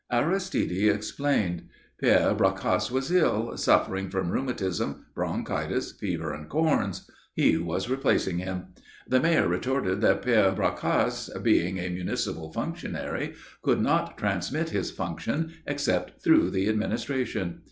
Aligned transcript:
Aristide 0.11 0.71
explained. 0.89 1.69
Père 2.01 2.35
Bracasse 2.35 2.89
was 2.89 3.11
ill, 3.11 3.55
suffering 3.55 4.09
from 4.09 4.31
rheumatism, 4.31 5.05
bronchitis, 5.13 5.91
fever 5.91 6.33
and 6.33 6.49
corns. 6.49 7.07
He 7.35 7.55
was 7.57 7.87
replacing 7.87 8.39
him. 8.39 8.69
The 9.07 9.19
Mayor 9.19 9.47
retorted 9.47 10.01
that 10.01 10.23
Père 10.23 10.55
Bracasse 10.55 11.29
being 11.43 11.77
a 11.77 11.89
municipal 11.89 12.51
functionary 12.51 13.35
could 13.61 13.79
not 13.79 14.17
transmit 14.17 14.71
his 14.71 14.89
functions 14.89 15.51
except 15.67 16.23
through 16.23 16.49
the 16.49 16.67
Administration. 16.67 17.59